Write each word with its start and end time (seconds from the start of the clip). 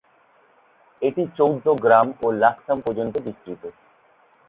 এটি 1.01 1.23
চৌদ্দগ্রাম 1.37 2.07
ও 2.21 2.27
লাকসাম 2.41 2.77
পর্যন্ত 2.85 3.15
বিস্তৃত। 3.25 3.63